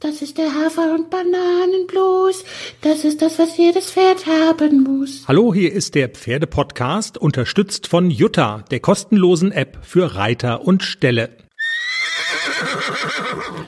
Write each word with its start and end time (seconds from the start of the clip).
Das 0.00 0.20
ist 0.20 0.36
der 0.36 0.52
Hafer- 0.52 0.94
und 0.94 1.08
Bananenblues. 1.08 2.44
Das 2.82 3.04
ist 3.04 3.22
das, 3.22 3.38
was 3.38 3.56
jedes 3.56 3.92
Pferd 3.92 4.26
haben 4.26 4.82
muss. 4.82 5.26
Hallo, 5.26 5.54
hier 5.54 5.72
ist 5.72 5.94
der 5.94 6.10
Pferdepodcast, 6.10 7.16
unterstützt 7.16 7.86
von 7.86 8.10
Jutta, 8.10 8.62
der 8.70 8.80
kostenlosen 8.80 9.52
App 9.52 9.78
für 9.80 10.14
Reiter 10.14 10.62
und 10.62 10.82
Ställe. 10.82 11.30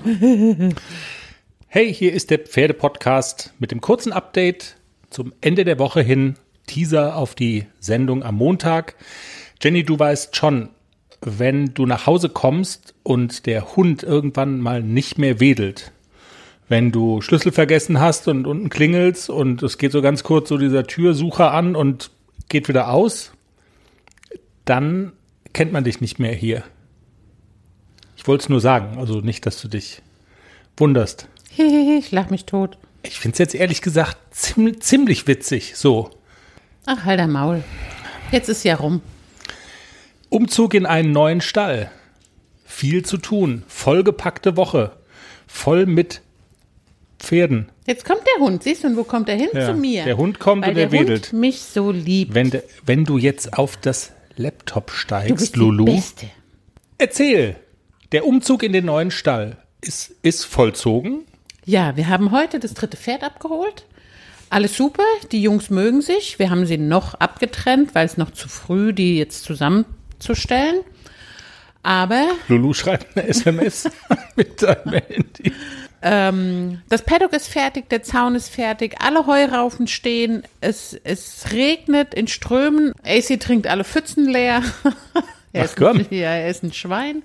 Hey, 1.70 1.92
hier 1.92 2.14
ist 2.14 2.30
der 2.30 2.38
Pferdepodcast 2.38 3.52
mit 3.58 3.72
dem 3.72 3.82
kurzen 3.82 4.10
Update 4.10 4.76
zum 5.10 5.34
Ende 5.42 5.66
der 5.66 5.78
Woche 5.78 6.00
hin. 6.00 6.36
Teaser 6.66 7.14
auf 7.14 7.34
die 7.34 7.66
Sendung 7.78 8.22
am 8.22 8.36
Montag. 8.36 8.94
Jenny, 9.62 9.84
du 9.84 9.98
weißt 9.98 10.34
schon, 10.34 10.70
wenn 11.20 11.74
du 11.74 11.84
nach 11.84 12.06
Hause 12.06 12.30
kommst 12.30 12.94
und 13.02 13.44
der 13.44 13.76
Hund 13.76 14.02
irgendwann 14.02 14.62
mal 14.62 14.82
nicht 14.82 15.18
mehr 15.18 15.40
wedelt, 15.40 15.92
wenn 16.68 16.92
du 16.92 17.20
Schlüssel 17.20 17.52
vergessen 17.52 18.00
hast 18.00 18.28
und 18.28 18.46
unten 18.46 18.68
klingelst 18.68 19.30
und 19.30 19.62
es 19.62 19.78
geht 19.78 19.92
so 19.92 20.02
ganz 20.02 20.22
kurz 20.22 20.48
so 20.48 20.58
dieser 20.58 20.86
Türsucher 20.86 21.52
an 21.52 21.74
und 21.74 22.10
geht 22.48 22.68
wieder 22.68 22.90
aus, 22.90 23.32
dann 24.64 25.12
kennt 25.52 25.72
man 25.72 25.84
dich 25.84 26.00
nicht 26.00 26.18
mehr 26.18 26.34
hier. 26.34 26.62
Ich 28.16 28.26
wollte 28.26 28.42
es 28.42 28.48
nur 28.48 28.60
sagen, 28.60 28.98
also 28.98 29.20
nicht, 29.20 29.46
dass 29.46 29.60
du 29.60 29.68
dich 29.68 30.02
wunderst. 30.76 31.28
ich 31.56 32.10
lach 32.10 32.30
mich 32.30 32.44
tot. 32.44 32.78
Ich 33.02 33.18
finde 33.18 33.34
es 33.34 33.38
jetzt 33.38 33.54
ehrlich 33.54 33.80
gesagt 33.80 34.18
ziemlich, 34.30 34.80
ziemlich 34.80 35.26
witzig, 35.26 35.76
so. 35.76 36.10
Ach, 36.84 37.04
halt 37.04 37.20
dein 37.20 37.30
Maul. 37.30 37.64
Jetzt 38.30 38.48
ist 38.48 38.64
ja 38.64 38.76
rum. 38.76 39.00
Umzug 40.28 40.74
in 40.74 40.84
einen 40.84 41.12
neuen 41.12 41.40
Stall. 41.40 41.90
Viel 42.66 43.04
zu 43.04 43.16
tun. 43.16 43.62
Vollgepackte 43.66 44.56
Woche. 44.56 44.92
Voll 45.46 45.86
mit 45.86 46.20
Pferden. 47.18 47.68
Jetzt 47.86 48.04
kommt 48.04 48.20
der 48.36 48.44
Hund. 48.44 48.62
Siehst 48.62 48.84
du, 48.84 48.88
und 48.88 48.96
wo 48.96 49.04
kommt 49.04 49.28
er 49.28 49.36
hin? 49.36 49.48
Ja, 49.52 49.66
Zu 49.66 49.74
mir. 49.74 50.04
der 50.04 50.16
Hund 50.16 50.38
kommt 50.38 50.62
Weil 50.62 50.70
und 50.72 50.76
er 50.78 50.86
der 50.88 51.00
wedelt. 51.00 51.32
Hund 51.32 51.40
mich 51.40 51.60
so 51.62 51.90
liebt. 51.90 52.34
Wenn, 52.34 52.50
de, 52.50 52.62
wenn 52.84 53.04
du 53.04 53.18
jetzt 53.18 53.54
auf 53.58 53.76
das 53.76 54.12
Laptop 54.36 54.88
du 54.88 54.92
steigst, 54.92 55.36
bist 55.36 55.56
Lulu, 55.56 55.84
die 55.84 55.92
Beste. 55.92 56.26
erzähl. 56.98 57.56
Der 58.12 58.26
Umzug 58.26 58.62
in 58.62 58.72
den 58.72 58.86
neuen 58.86 59.10
Stall 59.10 59.56
ist, 59.82 60.12
ist 60.22 60.44
vollzogen. 60.44 61.24
Ja, 61.66 61.96
wir 61.96 62.08
haben 62.08 62.30
heute 62.30 62.58
das 62.58 62.72
dritte 62.74 62.96
Pferd 62.96 63.22
abgeholt. 63.22 63.84
Alles 64.48 64.74
super, 64.76 65.02
die 65.30 65.42
Jungs 65.42 65.68
mögen 65.68 66.00
sich. 66.00 66.38
Wir 66.38 66.48
haben 66.48 66.64
sie 66.64 66.78
noch 66.78 67.14
abgetrennt, 67.14 67.94
weil 67.94 68.06
es 68.06 68.16
noch 68.16 68.30
zu 68.30 68.48
früh, 68.48 68.94
die 68.94 69.18
jetzt 69.18 69.44
zusammenzustellen. 69.44 70.80
Aber 71.82 72.28
Lulu 72.48 72.72
schreibt 72.72 73.16
eine 73.16 73.28
SMS 73.28 73.90
mit 74.36 74.62
deinem 74.62 74.94
Handy. 74.94 75.52
Ähm, 76.02 76.80
das 76.88 77.02
Paddock 77.02 77.32
ist 77.32 77.48
fertig, 77.48 77.88
der 77.88 78.02
Zaun 78.02 78.34
ist 78.34 78.48
fertig, 78.48 78.96
alle 79.00 79.26
Heuraufen 79.26 79.86
stehen, 79.86 80.44
es, 80.60 80.98
es 81.04 81.46
regnet 81.52 82.14
in 82.14 82.28
Strömen, 82.28 82.92
AC 83.04 83.40
trinkt 83.40 83.66
alle 83.66 83.84
Pfützen 83.84 84.28
leer. 84.28 84.62
er, 85.52 85.62
Ach, 85.62 85.64
ist 85.64 85.76
komm. 85.76 85.98
ein, 85.98 86.06
ja, 86.10 86.30
er 86.30 86.48
ist 86.48 86.62
ein 86.62 86.72
Schwein. 86.72 87.22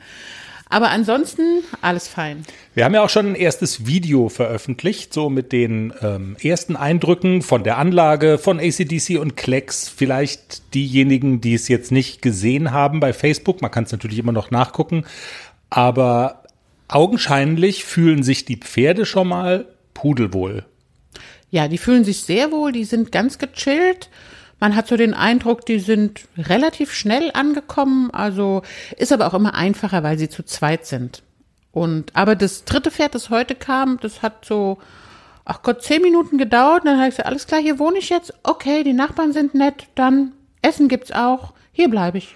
Aber 0.70 0.90
ansonsten 0.90 1.64
alles 1.82 2.08
fein. 2.08 2.46
Wir 2.74 2.86
haben 2.86 2.96
ja 2.96 3.04
auch 3.04 3.10
schon 3.10 3.28
ein 3.28 3.36
erstes 3.36 3.86
Video 3.86 4.28
veröffentlicht, 4.28 5.14
so 5.14 5.30
mit 5.30 5.52
den 5.52 5.94
ähm, 6.02 6.36
ersten 6.42 6.76
Eindrücken 6.76 7.44
von 7.44 7.64
der 7.64 7.78
Anlage, 7.78 8.40
von 8.40 8.60
ACDC 8.60 9.20
und 9.20 9.38
Klecks. 9.38 9.88
Vielleicht 9.88 10.74
diejenigen, 10.74 11.42
die 11.42 11.54
es 11.54 11.68
jetzt 11.68 11.92
nicht 11.92 12.24
gesehen 12.24 12.72
haben 12.72 13.02
bei 13.02 13.14
Facebook, 13.14 13.62
man 13.62 13.70
kann 13.70 13.84
es 13.84 13.92
natürlich 13.92 14.18
immer 14.18 14.32
noch 14.32 14.50
nachgucken, 14.50 15.06
aber 15.70 16.43
augenscheinlich 16.94 17.84
fühlen 17.84 18.24
sich 18.24 18.46
die 18.46 18.58
Pferde 18.58 19.06
schon 19.06 19.28
mal 19.28 19.66
pudelwohl. 19.94 20.66
Ja, 21.50 21.68
die 21.68 21.78
fühlen 21.78 22.04
sich 22.04 22.24
sehr 22.24 22.52
wohl, 22.52 22.72
die 22.72 22.84
sind 22.84 23.12
ganz 23.12 23.38
gechillt. 23.38 24.10
Man 24.60 24.76
hat 24.76 24.88
so 24.88 24.96
den 24.96 25.14
Eindruck, 25.14 25.66
die 25.66 25.80
sind 25.80 26.22
relativ 26.38 26.94
schnell 26.94 27.32
angekommen, 27.34 28.12
also 28.12 28.62
ist 28.98 29.12
aber 29.12 29.28
auch 29.28 29.34
immer 29.34 29.54
einfacher, 29.54 30.04
weil 30.04 30.18
sie 30.18 30.30
zu 30.30 30.44
zweit 30.44 30.86
sind. 30.86 31.22
Und 31.72 32.16
aber 32.16 32.36
das 32.36 32.66
dritte 32.66 32.92
Pferd, 32.92 33.16
das 33.16 33.30
heute 33.30 33.56
kam, 33.56 34.00
das 34.02 34.22
hat 34.22 34.46
so, 34.46 34.78
ach 35.46 35.64
Gott, 35.64 35.84
zehn 35.84 36.02
Minuten 36.02 36.38
gedauert. 36.38 36.86
Dann 36.86 36.98
habe 36.98 37.10
ich 37.10 37.16
gesagt, 37.16 37.28
alles 37.28 37.48
klar, 37.48 37.62
hier 37.62 37.80
wohne 37.80 37.98
ich 37.98 38.10
jetzt. 38.10 38.34
Okay, 38.44 38.84
die 38.84 38.94
Nachbarn 38.94 39.34
sind 39.34 39.56
nett, 39.56 39.88
dann 39.96 40.34
Essen 40.62 40.88
gibt's 40.88 41.12
auch. 41.12 41.54
Hier 41.72 41.90
bleibe 41.90 42.20
ich. 42.20 42.36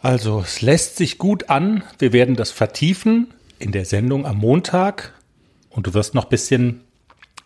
Also 0.00 0.40
es 0.40 0.62
lässt 0.62 0.96
sich 0.96 1.18
gut 1.18 1.50
an. 1.50 1.82
Wir 1.98 2.12
werden 2.12 2.36
das 2.36 2.50
vertiefen 2.50 3.28
in 3.58 3.72
der 3.72 3.84
Sendung 3.84 4.26
am 4.26 4.38
Montag 4.38 5.14
und 5.70 5.86
du 5.86 5.94
wirst 5.94 6.14
noch 6.14 6.24
ein 6.24 6.30
bisschen 6.30 6.82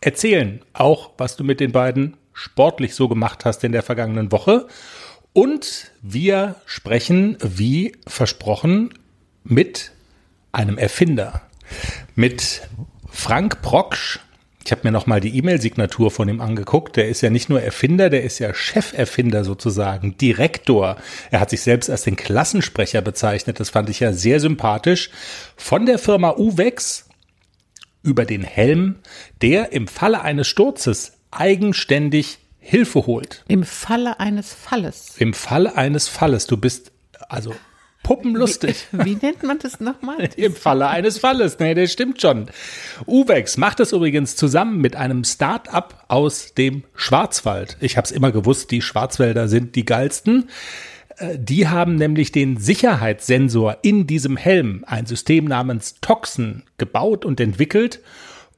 erzählen, 0.01 0.61
auch 0.73 1.11
was 1.19 1.37
du 1.37 1.45
mit 1.45 1.61
den 1.61 1.73
beiden 1.73 2.17
sportlich 2.33 2.95
so 2.95 3.09
gemacht 3.09 3.45
hast 3.45 3.65
in 3.65 3.73
der 3.73 3.83
vergangenen 3.83 4.33
Woche. 4.33 4.67
Und 5.33 5.93
wir 6.03 6.57
sprechen, 6.67 7.39
wie 7.41 7.97
versprochen, 8.07 8.93
mit 9.45 9.93
einem 10.53 10.79
Erfinder, 10.79 11.43
mit 12.15 12.69
Frank 13.11 13.63
Brocksch. 13.63 14.21
Ich 14.65 14.71
habe 14.71 14.83
mir 14.85 14.93
noch 14.93 15.07
mal 15.07 15.21
die 15.21 15.37
E-Mail-Signatur 15.37 16.11
von 16.11 16.29
ihm 16.29 16.41
angeguckt. 16.41 16.97
Der 16.97 17.09
ist 17.09 17.21
ja 17.21 17.31
nicht 17.31 17.49
nur 17.49 17.61
Erfinder, 17.61 18.11
der 18.11 18.23
ist 18.23 18.39
ja 18.39 18.53
Cheferfinder 18.53 19.45
sozusagen, 19.45 20.17
Direktor. 20.17 20.97
Er 21.31 21.41
hat 21.41 21.51
sich 21.51 21.63
selbst 21.63 21.91
als 21.91 22.03
den 22.03 22.17
Klassensprecher 22.17 23.01
bezeichnet. 23.01 23.59
Das 23.61 23.71
fand 23.71 23.91
ich 23.91 24.01
ja 24.01 24.13
sehr 24.13 24.41
sympathisch. 24.41 25.11
Von 25.57 25.87
der 25.87 25.99
Firma 25.99 26.31
Uvex 26.37 27.09
über 28.03 28.25
den 28.25 28.43
Helm, 28.43 28.97
der 29.41 29.73
im 29.73 29.89
Falle 29.89 30.23
eines 30.23 30.49
Sturzes 30.49 31.15
eigenständig 31.31 32.39
Hilfe 32.59 33.07
holt. 33.07 33.45
Im 33.49 33.65
Falle 33.65 34.21
eines 34.21 34.53
Falles. 34.53 35.15
Im 35.19 35.35
Falle 35.35 35.77
eines 35.77 36.09
Falles. 36.09 36.47
Du 36.47 36.57
bist 36.57 36.93
also 37.29 37.55
puppenlustig. 38.03 38.87
Wie 38.93 39.17
nennt 39.17 39.43
man 39.43 39.59
das 39.59 39.81
nochmal? 39.81 40.29
Im 40.37 40.55
Falle 40.55 40.89
eines 40.89 41.19
Falles. 41.19 41.59
Nee, 41.59 41.75
das 41.75 41.93
stimmt 41.93 42.21
schon. 42.21 42.47
Uvex 43.07 43.57
macht 43.57 43.81
es 43.81 43.93
übrigens 43.93 44.37
zusammen 44.37 44.81
mit 44.81 44.97
einem 44.97 45.25
Start-up 45.25 46.05
aus 46.09 46.55
dem 46.55 46.85
Schwarzwald. 46.95 47.77
Ich 47.81 47.97
habe 47.97 48.05
es 48.05 48.11
immer 48.13 48.33
gewusst, 48.33 48.71
die 48.71 48.83
Schwarzwälder 48.83 49.49
sind 49.49 49.77
die 49.77 49.85
geilsten. 49.85 50.49
Äh, 51.19 51.39
Die 51.39 51.69
haben 51.69 51.97
nämlich 51.97 52.33
den 52.33 52.57
Sicherheitssensor 52.57 53.79
in 53.83 54.07
diesem 54.07 54.37
Helm, 54.37 54.85
ein 54.87 55.07
System 55.07 55.45
namens 55.45 55.97
Toxen, 56.01 56.65
gebaut 56.79 57.25
und 57.25 57.41
entwickelt. 57.41 58.01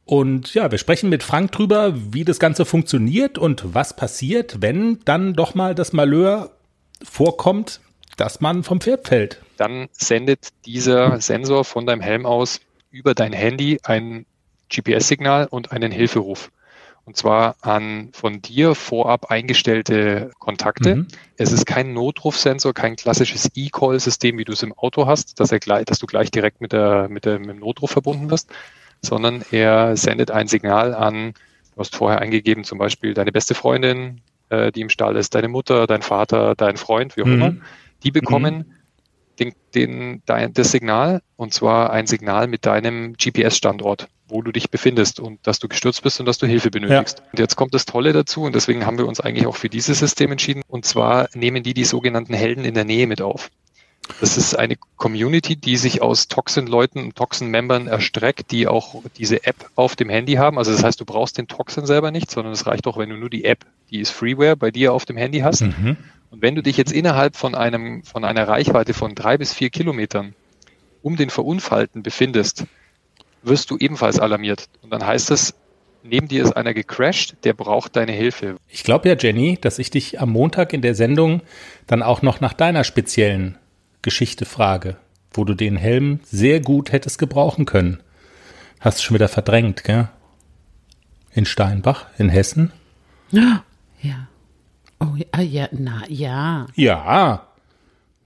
Und 0.06 0.52
ja, 0.52 0.70
wir 0.70 0.76
sprechen 0.78 1.08
mit 1.08 1.22
Frank 1.22 1.52
drüber, 1.52 1.94
wie 2.12 2.24
das 2.24 2.38
Ganze 2.38 2.64
funktioniert 2.66 3.38
und 3.38 3.74
was 3.74 3.96
passiert, 3.96 4.58
wenn 4.60 4.98
dann 5.06 5.32
doch 5.32 5.54
mal 5.54 5.74
das 5.74 5.94
Malheur 5.94 6.50
vorkommt, 7.02 7.80
dass 8.16 8.40
man 8.40 8.62
vom 8.62 8.80
Pferd 8.80 9.08
fällt. 9.08 9.40
dann 9.56 9.88
sendet 9.92 10.48
dieser 10.66 11.20
Sensor 11.20 11.64
von 11.64 11.86
deinem 11.86 12.00
Helm 12.00 12.26
aus 12.26 12.60
über 12.90 13.14
dein 13.14 13.32
Handy 13.32 13.80
ein 13.84 14.26
GPS-Signal 14.70 15.46
und 15.50 15.72
einen 15.72 15.92
Hilferuf. 15.92 16.50
Und 17.06 17.16
zwar 17.18 17.56
an 17.60 18.08
von 18.12 18.40
dir 18.40 18.74
vorab 18.74 19.30
eingestellte 19.30 20.30
Kontakte. 20.38 20.96
Mhm. 20.96 21.08
Es 21.36 21.52
ist 21.52 21.66
kein 21.66 21.92
Notrufsensor, 21.92 22.72
kein 22.72 22.96
klassisches 22.96 23.50
E-Call-System, 23.54 24.38
wie 24.38 24.44
du 24.44 24.52
es 24.52 24.62
im 24.62 24.72
Auto 24.72 25.06
hast, 25.06 25.38
dass, 25.38 25.52
er 25.52 25.58
gleich, 25.60 25.84
dass 25.84 25.98
du 25.98 26.06
gleich 26.06 26.30
direkt 26.30 26.62
mit, 26.62 26.72
der, 26.72 27.08
mit, 27.10 27.26
der, 27.26 27.38
mit 27.38 27.50
dem 27.50 27.58
Notruf 27.58 27.90
verbunden 27.90 28.30
wirst, 28.30 28.48
sondern 29.02 29.44
er 29.50 29.96
sendet 29.98 30.30
ein 30.30 30.46
Signal 30.48 30.94
an, 30.94 31.34
du 31.74 31.80
hast 31.80 31.94
vorher 31.94 32.20
eingegeben, 32.20 32.64
zum 32.64 32.78
Beispiel 32.78 33.12
deine 33.12 33.32
beste 33.32 33.54
Freundin, 33.54 34.22
äh, 34.48 34.72
die 34.72 34.80
im 34.80 34.88
Stall 34.88 35.16
ist, 35.16 35.34
deine 35.34 35.48
Mutter, 35.48 35.86
dein 35.86 36.00
Vater, 36.00 36.54
dein 36.54 36.78
Freund, 36.78 37.18
wie 37.18 37.22
auch 37.22 37.26
Mhm. 37.26 37.32
immer. 37.34 37.54
Die 38.04 38.10
bekommen 38.10 38.74
den, 39.38 39.54
den, 39.74 40.22
dein, 40.26 40.52
das 40.52 40.70
Signal, 40.70 41.22
und 41.36 41.52
zwar 41.52 41.90
ein 41.90 42.06
Signal 42.06 42.46
mit 42.46 42.66
deinem 42.66 43.14
GPS-Standort, 43.14 44.08
wo 44.28 44.42
du 44.42 44.52
dich 44.52 44.70
befindest 44.70 45.20
und 45.20 45.44
dass 45.46 45.58
du 45.58 45.68
gestürzt 45.68 46.02
bist 46.02 46.20
und 46.20 46.26
dass 46.26 46.38
du 46.38 46.46
Hilfe 46.46 46.70
benötigst. 46.70 47.22
Und 47.32 47.38
jetzt 47.38 47.56
kommt 47.56 47.74
das 47.74 47.84
Tolle 47.84 48.12
dazu, 48.12 48.42
und 48.42 48.54
deswegen 48.54 48.86
haben 48.86 48.98
wir 48.98 49.06
uns 49.06 49.20
eigentlich 49.20 49.46
auch 49.46 49.56
für 49.56 49.68
dieses 49.68 49.98
System 49.98 50.30
entschieden, 50.32 50.62
und 50.68 50.84
zwar 50.84 51.28
nehmen 51.34 51.62
die 51.62 51.74
die 51.74 51.84
sogenannten 51.84 52.34
Helden 52.34 52.64
in 52.64 52.74
der 52.74 52.84
Nähe 52.84 53.06
mit 53.06 53.22
auf. 53.22 53.50
Das 54.20 54.36
ist 54.36 54.54
eine 54.54 54.76
Community, 54.96 55.56
die 55.56 55.76
sich 55.78 56.02
aus 56.02 56.28
Toxin-Leuten 56.28 56.98
und 56.98 57.16
Toxin-Membern 57.16 57.86
erstreckt, 57.86 58.50
die 58.50 58.66
auch 58.68 59.02
diese 59.16 59.46
App 59.46 59.70
auf 59.76 59.96
dem 59.96 60.10
Handy 60.10 60.34
haben. 60.34 60.58
Also 60.58 60.72
das 60.72 60.84
heißt, 60.84 61.00
du 61.00 61.06
brauchst 61.06 61.38
den 61.38 61.48
Toxin 61.48 61.86
selber 61.86 62.10
nicht, 62.10 62.30
sondern 62.30 62.52
es 62.52 62.66
reicht 62.66 62.86
auch, 62.86 62.98
wenn 62.98 63.08
du 63.08 63.16
nur 63.16 63.30
die 63.30 63.44
App, 63.44 63.64
die 63.90 64.00
ist 64.00 64.10
Freeware, 64.10 64.56
bei 64.56 64.70
dir 64.70 64.92
auf 64.92 65.06
dem 65.06 65.16
Handy 65.16 65.40
hast. 65.40 65.62
Mhm. 65.62 65.96
Und 66.34 66.42
wenn 66.42 66.56
du 66.56 66.64
dich 66.64 66.76
jetzt 66.76 66.92
innerhalb 66.92 67.36
von 67.36 67.54
einem, 67.54 68.02
von 68.02 68.24
einer 68.24 68.48
Reichweite 68.48 68.92
von 68.92 69.14
drei 69.14 69.38
bis 69.38 69.54
vier 69.54 69.70
Kilometern 69.70 70.34
um 71.00 71.14
den 71.14 71.30
Verunfallten 71.30 72.02
befindest, 72.02 72.64
wirst 73.44 73.70
du 73.70 73.76
ebenfalls 73.78 74.18
alarmiert. 74.18 74.68
Und 74.82 74.90
dann 74.90 75.06
heißt 75.06 75.30
es, 75.30 75.54
neben 76.02 76.26
dir 76.26 76.42
ist 76.42 76.56
einer 76.56 76.74
gecrashed, 76.74 77.36
der 77.44 77.52
braucht 77.52 77.94
deine 77.94 78.10
Hilfe. 78.10 78.56
Ich 78.68 78.82
glaube 78.82 79.08
ja, 79.08 79.14
Jenny, 79.16 79.58
dass 79.60 79.78
ich 79.78 79.90
dich 79.90 80.20
am 80.20 80.30
Montag 80.30 80.72
in 80.72 80.82
der 80.82 80.96
Sendung 80.96 81.40
dann 81.86 82.02
auch 82.02 82.20
noch 82.20 82.40
nach 82.40 82.52
deiner 82.52 82.82
speziellen 82.82 83.56
Geschichte 84.02 84.44
frage, 84.44 84.96
wo 85.30 85.44
du 85.44 85.54
den 85.54 85.76
Helm 85.76 86.18
sehr 86.24 86.58
gut 86.58 86.90
hättest 86.90 87.20
gebrauchen 87.20 87.64
können. 87.64 88.02
Hast 88.80 88.98
du 88.98 89.04
schon 89.04 89.14
wieder 89.14 89.28
verdrängt, 89.28 89.84
gell? 89.84 90.08
In 91.32 91.44
Steinbach, 91.44 92.06
in 92.18 92.28
Hessen? 92.28 92.72
Ja. 94.02 94.26
Oh, 95.00 95.16
ja, 95.16 95.40
ja, 95.42 95.68
na, 95.72 96.02
ja. 96.08 96.66
Ja. 96.74 97.46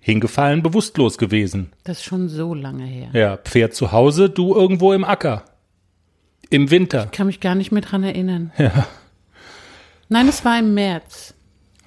Hingefallen, 0.00 0.62
bewusstlos 0.62 1.18
gewesen. 1.18 1.72
Das 1.84 1.98
ist 1.98 2.04
schon 2.04 2.28
so 2.28 2.54
lange 2.54 2.84
her. 2.84 3.08
Ja, 3.12 3.36
Pferd 3.36 3.74
zu 3.74 3.92
Hause, 3.92 4.30
du 4.30 4.54
irgendwo 4.54 4.92
im 4.92 5.04
Acker. 5.04 5.44
Im 6.50 6.70
Winter. 6.70 7.06
Kann 7.12 7.26
mich 7.26 7.40
gar 7.40 7.54
nicht 7.54 7.72
mehr 7.72 7.82
dran 7.82 8.04
erinnern. 8.04 8.52
Ja. 8.58 8.86
Nein, 10.08 10.28
es 10.28 10.44
war 10.44 10.58
im 10.58 10.72
März. 10.72 11.34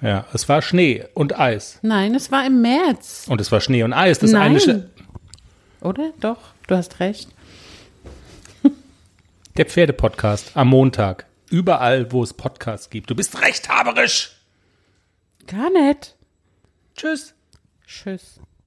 Ja, 0.00 0.26
es 0.32 0.48
war 0.48 0.62
Schnee 0.62 1.04
und 1.14 1.38
Eis. 1.38 1.78
Nein, 1.82 2.14
es 2.14 2.30
war 2.30 2.46
im 2.46 2.60
März. 2.62 3.26
Und 3.28 3.40
es 3.40 3.50
war 3.50 3.60
Schnee 3.60 3.82
und 3.82 3.92
Eis. 3.92 4.18
Das 4.20 4.30
Nein. 4.32 4.42
eine 4.52 4.58
Sch- 4.58 4.84
Oder? 5.80 6.10
Doch, 6.20 6.38
du 6.68 6.76
hast 6.76 7.00
recht. 7.00 7.28
der 9.56 9.66
Pferdepodcast 9.66 10.52
am 10.54 10.68
Montag. 10.68 11.26
Überall, 11.50 12.10
wo 12.12 12.22
es 12.22 12.32
Podcasts 12.32 12.88
gibt. 12.90 13.10
Du 13.10 13.14
bist 13.14 13.40
rechthaberisch. 13.42 14.36
Gar 15.46 15.70
nicht. 15.70 16.16
Tschüss. 16.94 17.34
Tschüss. 17.86 18.40